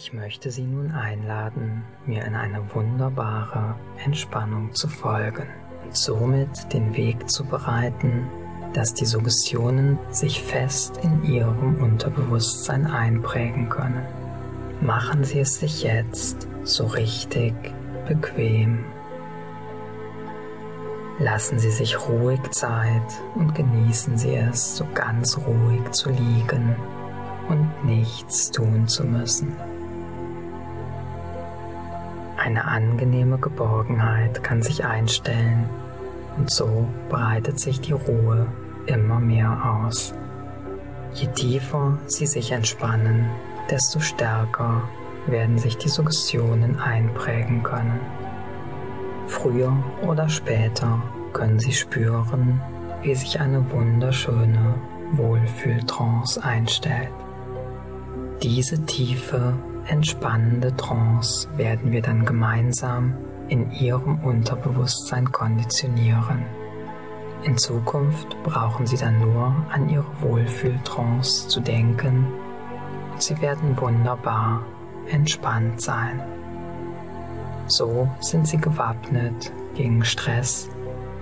[0.00, 3.74] Ich möchte Sie nun einladen, mir in eine wunderbare
[4.04, 5.48] Entspannung zu folgen
[5.84, 8.28] und somit den Weg zu bereiten,
[8.74, 14.06] dass die Suggestionen sich fest in Ihrem Unterbewusstsein einprägen können.
[14.80, 17.54] Machen Sie es sich jetzt so richtig
[18.06, 18.84] bequem.
[21.18, 26.76] Lassen Sie sich ruhig Zeit und genießen Sie es, so ganz ruhig zu liegen
[27.48, 29.56] und nichts tun zu müssen.
[32.48, 35.68] Eine angenehme Geborgenheit kann sich einstellen
[36.38, 38.46] und so breitet sich die Ruhe
[38.86, 40.14] immer mehr aus.
[41.12, 43.26] Je tiefer Sie sich entspannen,
[43.70, 44.80] desto stärker
[45.26, 48.00] werden sich die Suggestionen einprägen können.
[49.26, 51.02] Früher oder später
[51.34, 52.62] können Sie spüren,
[53.02, 54.74] wie sich eine wunderschöne
[55.12, 57.12] Wohlfühltrance einstellt.
[58.42, 59.52] Diese tiefe
[59.88, 63.14] entspannende Trance werden wir dann gemeinsam
[63.48, 66.44] in ihrem Unterbewusstsein konditionieren.
[67.44, 72.26] In Zukunft brauchen Sie dann nur an Ihre Wohlfühltrance zu denken
[73.12, 74.62] und Sie werden wunderbar
[75.08, 76.20] entspannt sein.
[77.68, 80.68] So sind Sie gewappnet gegen Stress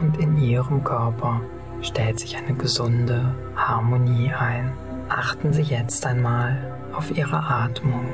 [0.01, 1.41] und in Ihrem Körper
[1.83, 4.73] stellt sich eine gesunde Harmonie ein.
[5.09, 8.07] Achten Sie jetzt einmal auf Ihre Atmung.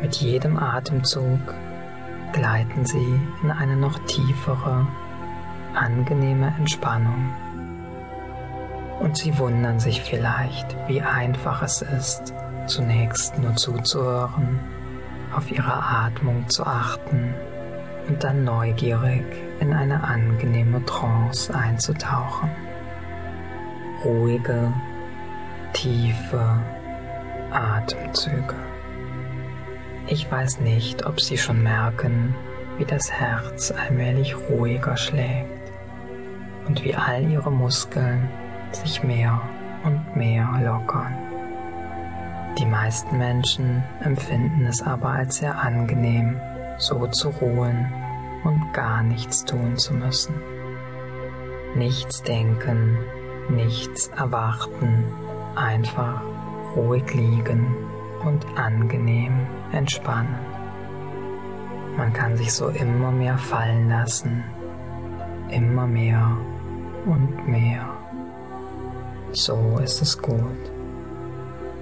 [0.00, 1.40] Mit jedem Atemzug
[2.32, 4.86] gleiten Sie in eine noch tiefere,
[5.74, 7.32] angenehme Entspannung.
[9.00, 12.32] Und Sie wundern sich vielleicht, wie einfach es ist,
[12.66, 14.60] zunächst nur zuzuhören,
[15.34, 17.34] auf Ihre Atmung zu achten
[18.08, 19.24] und dann neugierig
[19.58, 22.50] in eine angenehme Trance einzutauchen.
[24.04, 24.72] Ruhige,
[25.72, 26.62] tiefe
[27.50, 28.77] Atemzüge.
[30.10, 32.34] Ich weiß nicht, ob Sie schon merken,
[32.78, 35.70] wie das Herz allmählich ruhiger schlägt
[36.66, 38.26] und wie all Ihre Muskeln
[38.72, 39.38] sich mehr
[39.84, 41.14] und mehr lockern.
[42.58, 46.40] Die meisten Menschen empfinden es aber als sehr angenehm,
[46.78, 47.92] so zu ruhen
[48.44, 50.34] und gar nichts tun zu müssen.
[51.74, 52.96] Nichts denken,
[53.50, 55.04] nichts erwarten,
[55.54, 56.22] einfach
[56.74, 57.87] ruhig liegen
[58.24, 60.38] und angenehm entspannen.
[61.96, 64.44] Man kann sich so immer mehr fallen lassen,
[65.50, 66.36] immer mehr
[67.06, 67.88] und mehr.
[69.32, 70.72] So ist es gut.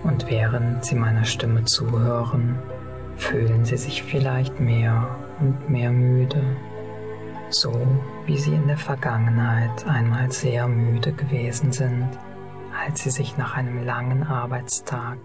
[0.02, 2.58] Und während Sie meiner Stimme zuhören,
[3.16, 6.42] fühlen Sie sich vielleicht mehr und mehr müde,
[7.50, 7.72] so
[8.24, 12.08] wie Sie in der Vergangenheit einmal sehr müde gewesen sind,
[12.84, 15.18] als Sie sich nach einem langen Arbeitstag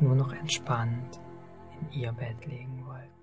[0.00, 1.20] nur noch entspannt
[1.80, 3.13] in ihr Bett legen wollten.